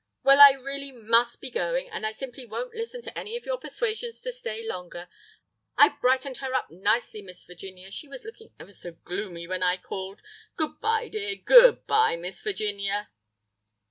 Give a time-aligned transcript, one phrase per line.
[0.23, 3.57] Well, I really must be going, and I simply won't listen to any of your
[3.59, 5.07] persuasions to stay longer.
[5.77, 9.77] I've brightened her up nicely, Miss Virginia; she was looking ever so gloomy when I
[9.77, 10.23] called.
[10.55, 11.35] Good bye, dear.
[11.35, 13.11] Good bye, Miss Virginia."